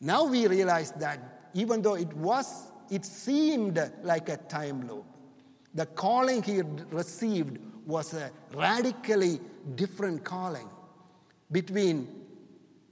[0.00, 5.04] Now we realize that even though it was, it seemed like a time loop,
[5.74, 9.40] the calling he received was a radically
[9.74, 10.68] different calling
[11.52, 12.24] between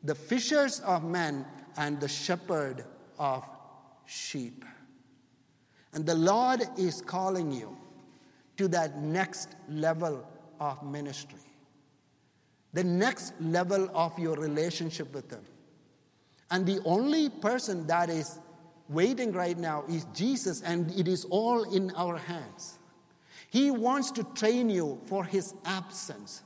[0.02, 1.44] the fishers of men
[1.76, 2.84] and the shepherd
[3.18, 3.44] of
[4.06, 4.64] sheep.
[5.92, 7.76] And the Lord is calling you
[8.56, 10.26] to that next level
[10.60, 11.40] of ministry,
[12.74, 15.44] the next level of your relationship with Him.
[16.50, 18.38] And the only person that is
[18.88, 22.78] waiting right now is Jesus, and it is all in our hands.
[23.50, 26.42] He wants to train you for His absence.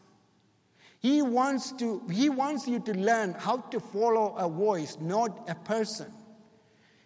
[1.01, 5.55] He wants, to, he wants you to learn how to follow a voice, not a
[5.55, 6.13] person.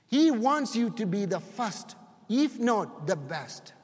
[0.07, 1.95] He wants you to be the first,
[2.29, 3.75] if not the best,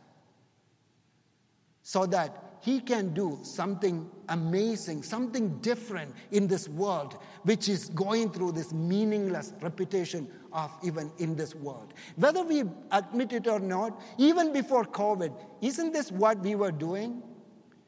[1.83, 8.31] so that He can do something amazing, something different in this world, which is going
[8.31, 11.95] through this meaningless reputation of even in this world.
[12.17, 17.23] Whether we admit it or not, even before COVID, isn't this what we were doing?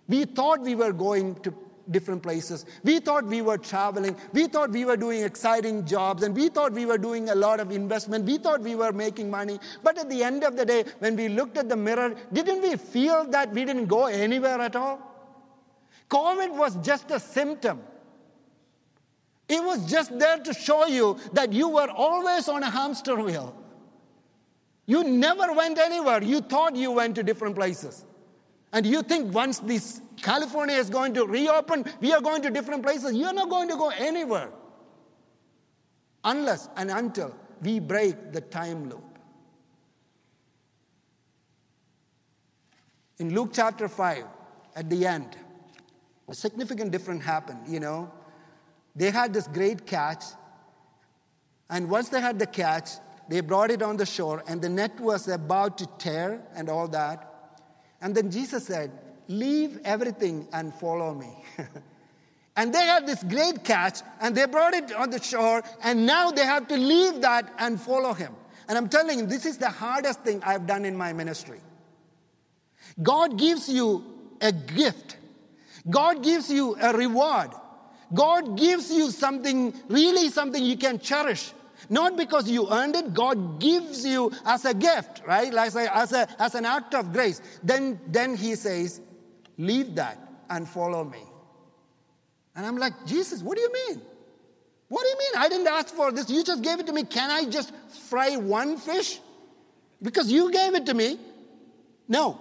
[0.08, 1.52] We thought we were going to
[1.90, 2.66] different places.
[2.84, 4.16] We thought we were traveling.
[4.32, 6.22] We thought we were doing exciting jobs.
[6.22, 8.24] And we thought we were doing a lot of investment.
[8.24, 9.58] We thought we were making money.
[9.82, 12.76] But at the end of the day, when we looked at the mirror, didn't we
[12.76, 15.00] feel that we didn't go anywhere at all?
[16.08, 17.80] COVID was just a symptom.
[19.48, 23.56] It was just there to show you that you were always on a hamster wheel.
[24.86, 26.22] You never went anywhere.
[26.22, 28.04] You thought you went to different places.
[28.72, 32.82] And you think once this California is going to reopen, we are going to different
[32.82, 33.14] places.
[33.14, 34.50] You're not going to go anywhere.
[36.22, 39.04] Unless and until we break the time loop.
[43.18, 44.24] In Luke chapter 5,
[44.76, 45.36] at the end,
[46.28, 48.10] a significant difference happened, you know.
[48.94, 50.24] They had this great catch,
[51.68, 52.90] and once they had the catch,
[53.28, 56.88] they brought it on the shore, and the net was about to tear and all
[56.88, 57.29] that.
[58.00, 58.90] And then Jesus said,
[59.28, 61.44] Leave everything and follow me.
[62.56, 66.30] and they had this great catch and they brought it on the shore, and now
[66.30, 68.34] they have to leave that and follow him.
[68.68, 71.60] And I'm telling you, this is the hardest thing I've done in my ministry.
[73.02, 74.04] God gives you
[74.40, 75.16] a gift,
[75.88, 77.50] God gives you a reward,
[78.12, 81.52] God gives you something, really something you can cherish.
[81.90, 85.52] Not because you earned it, God gives you as a gift, right?
[85.52, 87.42] Like as, a, as an act of grace.
[87.64, 89.00] Then, then he says,
[89.58, 90.16] Leave that
[90.48, 91.22] and follow me.
[92.56, 94.00] And I'm like, Jesus, what do you mean?
[94.88, 95.32] What do you mean?
[95.36, 96.30] I didn't ask for this.
[96.30, 97.02] You just gave it to me.
[97.02, 97.72] Can I just
[98.08, 99.20] fry one fish?
[100.00, 101.18] Because you gave it to me.
[102.08, 102.40] No.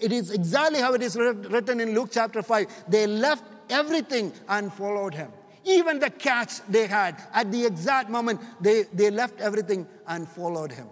[0.00, 2.84] It is exactly how it is written in Luke chapter 5.
[2.88, 5.30] They left everything and followed him.
[5.64, 10.72] Even the catch they had, at the exact moment, they, they left everything and followed
[10.72, 10.88] him.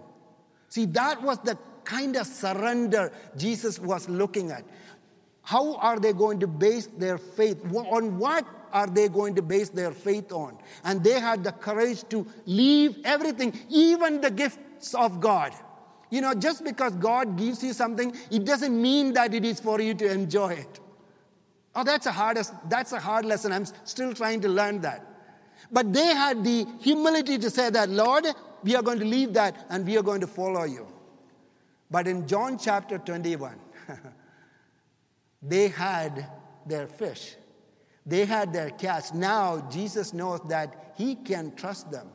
[0.69, 4.63] See, that was the kind of surrender Jesus was looking at.
[5.43, 7.61] How are they going to base their faith?
[7.73, 10.57] On what are they going to base their faith on?
[10.83, 15.53] And they had the courage to leave everything, even the gifts of God.
[16.09, 19.81] You know, just because God gives you something, it doesn't mean that it is for
[19.81, 20.79] you to enjoy it.
[21.75, 23.51] Oh, that's a hardest, that's a hard lesson.
[23.51, 25.05] I'm still trying to learn that.
[25.71, 28.25] But they had the humility to say that, Lord,
[28.63, 30.87] we are going to leave that and we are going to follow you.
[31.89, 33.55] But in John chapter 21,
[35.41, 36.27] they had
[36.65, 37.35] their fish,
[38.05, 39.13] they had their catch.
[39.13, 42.07] Now Jesus knows that he can trust them.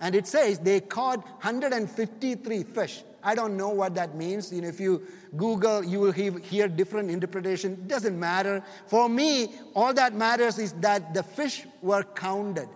[0.00, 3.02] And it says they caught 153 fish.
[3.24, 4.52] I don't know what that means.
[4.52, 5.02] You know, if you
[5.36, 7.72] Google, you will hear different interpretation.
[7.72, 8.62] It doesn't matter.
[8.86, 12.68] For me, all that matters is that the fish were counted.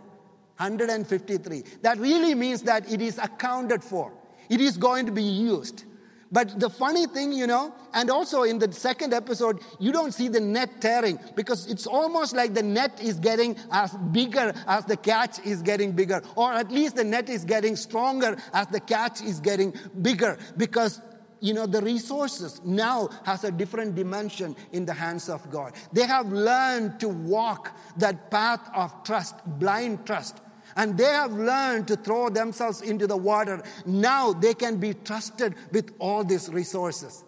[0.57, 1.63] 153.
[1.83, 4.13] That really means that it is accounted for.
[4.49, 5.85] It is going to be used.
[6.31, 10.29] But the funny thing, you know, and also in the second episode, you don't see
[10.29, 14.97] the net tearing because it's almost like the net is getting as bigger as the
[14.97, 19.22] catch is getting bigger, or at least the net is getting stronger as the catch
[19.22, 21.01] is getting bigger because
[21.41, 25.72] you know the resources now has a different dimension in the hands of god.
[25.93, 30.41] They have learned to walk that path of trust blind trust
[30.79, 33.61] and they have learned to throw themselves into the water.
[33.85, 37.24] Now they can be trusted with all these resources.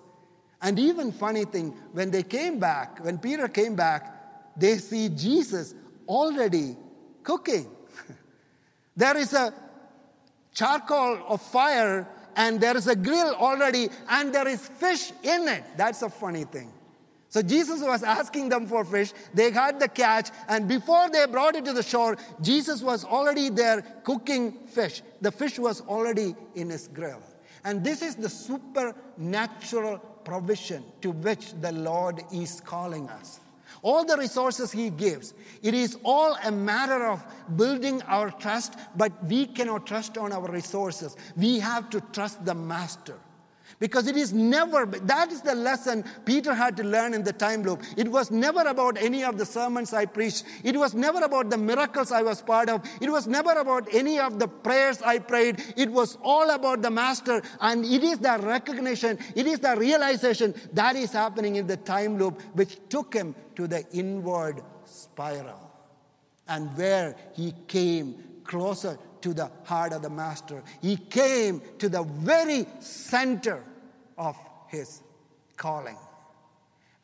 [0.62, 5.74] And even funny thing, when they came back, when Peter came back, they see Jesus
[6.06, 6.76] already
[7.24, 7.68] cooking.
[8.96, 9.52] there is a
[10.54, 15.64] charcoal of fire and there is a grill already and there is fish in it.
[15.76, 16.72] That's a funny thing.
[17.30, 19.12] So Jesus was asking them for fish.
[19.32, 23.48] They had the catch, and before they brought it to the shore, Jesus was already
[23.48, 25.02] there cooking fish.
[25.20, 27.22] The fish was already in his grill.
[27.64, 33.40] And this is the supernatural provision to which the Lord is calling us.
[33.82, 37.24] All the resources He gives, it is all a matter of
[37.56, 41.16] building our trust, but we cannot trust on our resources.
[41.36, 43.16] We have to trust the Master.
[43.80, 47.62] Because it is never, that is the lesson Peter had to learn in the time
[47.62, 47.82] loop.
[47.96, 50.44] It was never about any of the sermons I preached.
[50.62, 52.86] It was never about the miracles I was part of.
[53.00, 55.64] It was never about any of the prayers I prayed.
[55.78, 57.40] It was all about the Master.
[57.58, 62.18] And it is that recognition, it is that realization that is happening in the time
[62.18, 65.70] loop, which took him to the inward spiral.
[66.46, 70.62] And where he came closer to the heart of the Master.
[70.80, 73.64] He came to the very center
[74.18, 74.36] of
[74.68, 75.02] his
[75.56, 75.98] calling.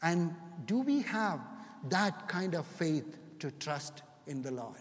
[0.03, 0.35] And
[0.67, 1.41] do we have
[1.89, 4.77] that kind of faith to trust in the Lord?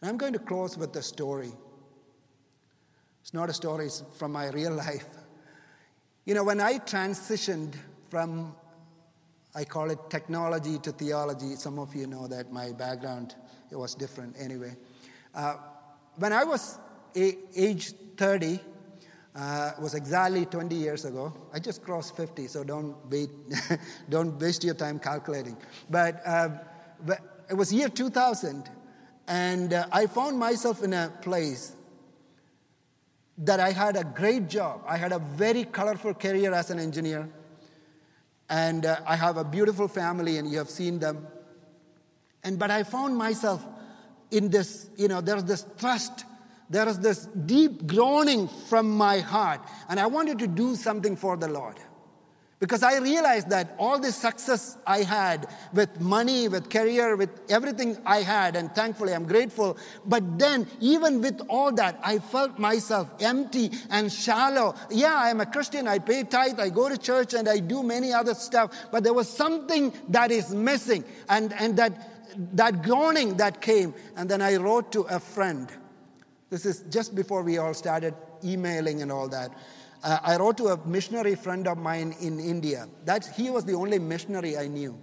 [0.00, 1.52] And I'm going to close with a story.
[3.22, 5.06] It's not a story, it's from my real life.
[6.24, 7.74] You know, when I transitioned
[8.10, 8.54] from,
[9.54, 13.34] I call it technology to theology, some of you know that my background
[13.72, 14.76] it was different anyway.
[15.34, 15.56] Uh,
[16.16, 16.78] when I was
[17.16, 18.60] a- age 30,
[19.34, 21.32] uh, was exactly 20 years ago.
[21.52, 23.30] I just crossed 50, so don't wait,
[24.10, 25.56] don't waste your time calculating.
[25.88, 26.50] But, uh,
[27.04, 28.68] but it was year 2000,
[29.26, 31.72] and uh, I found myself in a place
[33.38, 34.82] that I had a great job.
[34.86, 37.28] I had a very colorful career as an engineer,
[38.50, 41.26] and uh, I have a beautiful family, and you have seen them.
[42.44, 43.64] And but I found myself
[44.32, 46.24] in this, you know, there's this trust
[46.72, 49.60] there is this deep groaning from my heart,
[49.90, 51.76] and I wanted to do something for the Lord.
[52.60, 57.98] Because I realized that all the success I had with money, with career, with everything
[58.06, 59.76] I had, and thankfully I'm grateful.
[60.06, 64.74] But then, even with all that, I felt myself empty and shallow.
[64.90, 68.12] Yeah, I'm a Christian, I pay tithe, I go to church, and I do many
[68.12, 72.11] other stuff, but there was something that is missing, and, and that,
[72.54, 73.94] that groaning that came.
[74.16, 75.70] And then I wrote to a friend
[76.52, 78.14] this is just before we all started
[78.44, 79.56] emailing and all that.
[80.04, 82.88] Uh, I wrote to a missionary friend of mine in India.
[83.06, 84.98] That he was the only missionary I knew.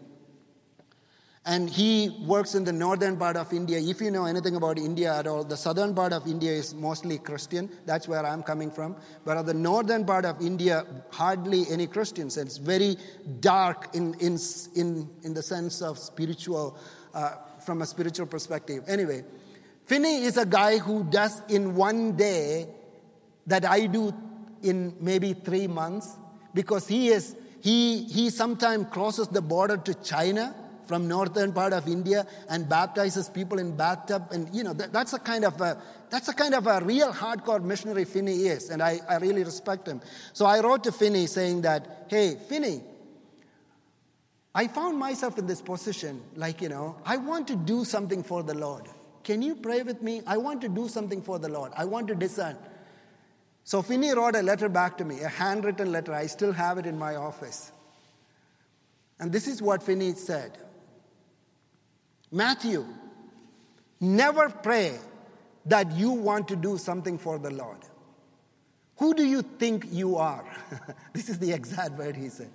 [1.48, 3.80] And he works in the northern part of India.
[3.80, 7.18] If you know anything about India at all, the southern part of India is mostly
[7.18, 7.68] Christian.
[7.88, 8.96] That's where I'm coming from.
[9.26, 12.38] But the northern part of India, hardly any Christians.
[12.38, 12.98] It's very
[13.40, 14.38] dark in, in,
[14.76, 16.78] in, in the sense of spiritual,
[17.14, 17.36] uh,
[17.66, 18.84] from a spiritual perspective.
[18.88, 19.24] Anyway,
[19.86, 22.68] Finney is a guy who does in one day
[23.48, 24.14] that I do
[24.62, 26.16] in maybe three months
[26.54, 30.56] because he is he he sometimes crosses the border to China
[30.86, 35.14] from northern part of India and baptizes people in bathtub and you know that, that's
[35.14, 38.82] a kind of a that's a kind of a real hardcore missionary Finney is and
[38.82, 40.02] I, I really respect him.
[40.34, 42.82] So I wrote to Finney saying that hey Finney
[44.60, 48.44] I found myself in this position like you know I want to do something for
[48.44, 48.90] the Lord.
[49.24, 50.22] Can you pray with me?
[50.28, 51.72] I want to do something for the Lord.
[51.78, 52.58] I want to discern.
[53.64, 56.14] So Finney wrote a letter back to me, a handwritten letter.
[56.14, 57.72] I still have it in my office.
[59.18, 60.58] And this is what Finney said
[62.30, 62.86] Matthew,
[64.02, 65.00] never pray
[65.68, 67.80] that you want to do something for the Lord.
[68.98, 70.44] Who do you think you are?
[71.14, 72.52] this is the exact word he said.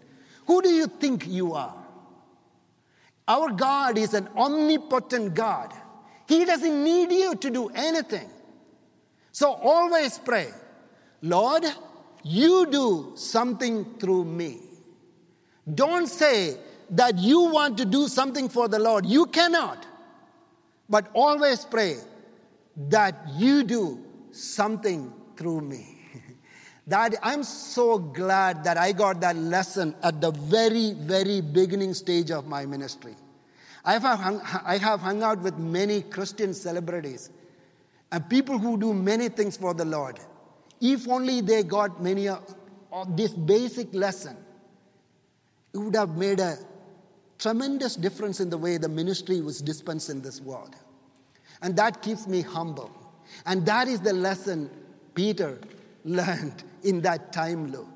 [0.46, 1.84] Who do you think you are?
[3.27, 5.72] Our God is an omnipotent God.
[6.29, 8.29] He doesn't need you to do anything.
[9.33, 10.49] So always pray,
[11.22, 11.64] Lord,
[12.22, 14.61] you do something through me.
[15.72, 16.59] Don't say
[16.91, 19.07] that you want to do something for the Lord.
[19.07, 19.87] You cannot.
[20.89, 21.97] But always pray
[22.77, 25.93] that you do something through me.
[26.87, 32.30] That I'm so glad that I got that lesson at the very, very beginning stage
[32.30, 33.16] of my ministry.
[33.85, 37.30] I have, hung, I have hung out with many Christian celebrities
[38.12, 40.18] and people who do many things for the Lord.
[40.80, 42.45] If only they got many of
[43.16, 44.37] this basic lesson,
[45.72, 46.57] it would have made a
[47.39, 50.74] tremendous difference in the way the ministry was dispensed in this world.
[51.62, 52.91] And that keeps me humble.
[53.47, 54.70] And that is the lesson
[55.14, 55.59] Peter
[56.05, 57.95] learned in that time loop.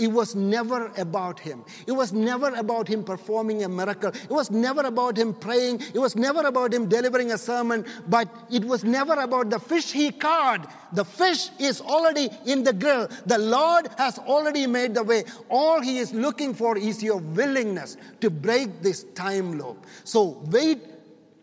[0.00, 1.62] It was never about him.
[1.86, 4.08] It was never about him performing a miracle.
[4.08, 5.82] It was never about him praying.
[5.92, 7.84] It was never about him delivering a sermon.
[8.08, 10.72] But it was never about the fish he caught.
[10.94, 13.08] The fish is already in the grill.
[13.26, 15.24] The Lord has already made the way.
[15.50, 19.84] All he is looking for is your willingness to break this time loop.
[20.04, 20.78] So wait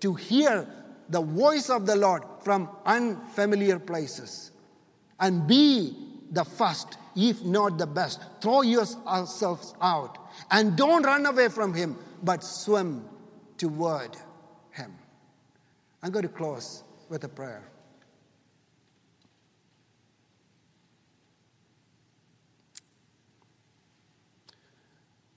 [0.01, 0.67] to hear
[1.09, 4.51] the voice of the Lord from unfamiliar places
[5.19, 8.21] and be the first if not the best.
[8.41, 10.17] Throw yourselves out
[10.51, 13.03] and don't run away from Him, but swim
[13.57, 14.15] toward
[14.71, 14.93] Him.
[16.03, 17.71] I'm going to close with a prayer.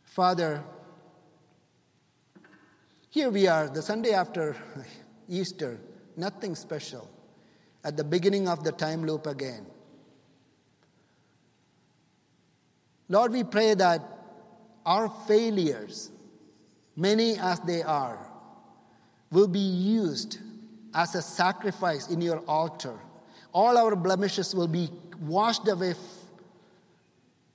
[0.05, 0.63] Father,
[3.09, 4.55] here we are, the Sunday after
[5.29, 5.81] Easter,
[6.17, 7.09] nothing special.
[7.83, 9.65] At the beginning of the time loop again.
[13.11, 14.01] Lord, we pray that
[14.87, 16.11] our failures,
[16.95, 18.31] many as they are,
[19.33, 20.39] will be used
[20.95, 22.97] as a sacrifice in your altar.
[23.53, 24.91] All our blemishes will be
[25.21, 25.95] washed away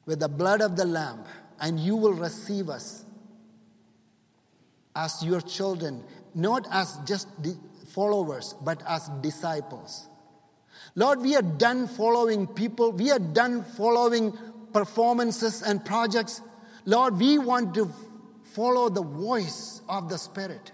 [0.05, 1.23] with the blood of the Lamb,
[1.61, 3.05] and you will receive us
[4.93, 6.03] as your children,
[6.33, 7.29] not as just
[7.93, 10.09] followers, but as disciples.
[10.95, 14.37] Lord, we are done following people, we are done following
[14.75, 16.41] performances and projects.
[16.83, 17.89] Lord, we want to
[18.43, 20.73] follow the voice of the Spirit,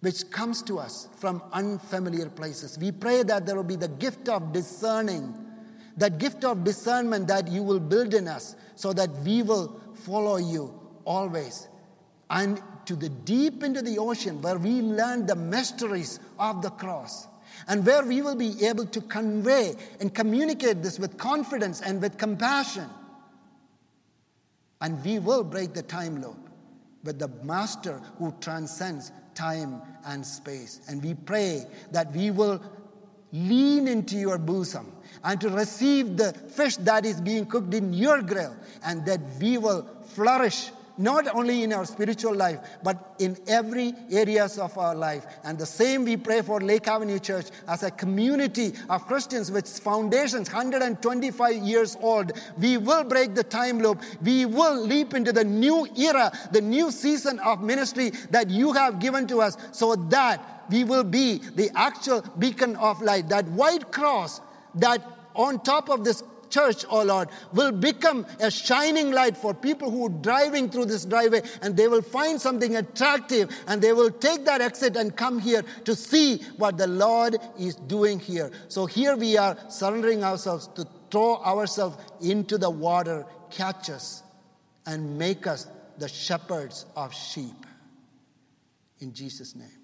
[0.00, 2.76] which comes to us from unfamiliar places.
[2.80, 5.32] We pray that there will be the gift of discerning,
[5.98, 10.38] that gift of discernment that you will build in us so that we will follow
[10.38, 11.68] you always.
[12.28, 17.28] And to the deep into the ocean where we learn the mysteries of the cross
[17.68, 22.18] and where we will be able to convey and communicate this with confidence and with
[22.18, 22.88] compassion.
[24.80, 26.48] And we will break the time loop
[27.04, 30.80] with the Master who transcends time and space.
[30.88, 32.62] And we pray that we will
[33.32, 34.92] lean into your bosom
[35.22, 39.58] and to receive the fish that is being cooked in your grill, and that we
[39.58, 40.70] will flourish
[41.00, 45.26] not only in our spiritual life, but in every areas of our life.
[45.44, 49.66] And the same we pray for Lake Avenue Church as a community of Christians with
[49.66, 52.32] foundations 125 years old.
[52.58, 54.02] We will break the time loop.
[54.22, 59.00] We will leap into the new era, the new season of ministry that you have
[59.00, 63.28] given to us so that we will be the actual beacon of light.
[63.28, 64.40] That white cross
[64.76, 65.02] that
[65.34, 70.06] on top of this church, oh Lord, will become a shining light for people who
[70.06, 74.44] are driving through this driveway and they will find something attractive and they will take
[74.44, 78.50] that exit and come here to see what the Lord is doing here.
[78.68, 84.22] So here we are surrendering ourselves to throw ourselves into the water, catch us,
[84.86, 85.66] and make us
[85.98, 87.66] the shepherds of sheep.
[89.00, 89.79] In Jesus' name.